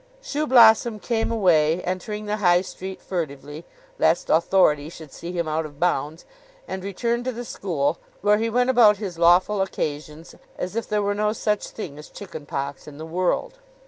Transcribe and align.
Shoeblossom 0.23 0.99
came 0.99 1.31
away, 1.31 1.83
entering 1.83 2.25
the 2.25 2.37
High 2.37 2.61
Street 2.61 2.99
furtively, 3.03 3.65
lest 3.99 4.31
Authority 4.31 4.89
should 4.89 5.13
see 5.13 5.31
him 5.31 5.47
out 5.47 5.63
of 5.63 5.79
bounds, 5.79 6.25
and 6.67 6.83
returned 6.83 7.23
to 7.25 7.31
the 7.31 7.45
school, 7.45 7.99
where 8.21 8.39
he 8.39 8.49
went 8.49 8.71
about 8.71 8.97
his 8.97 9.19
lawful 9.19 9.61
occasions 9.61 10.33
as 10.57 10.75
if 10.75 10.89
there 10.89 11.03
were 11.03 11.13
no 11.13 11.33
such 11.33 11.67
thing 11.67 11.99
as 11.99 12.09
chicken 12.09 12.47
pox 12.47 12.87
in 12.87 12.97
the 12.97 13.05
world. 13.05 13.59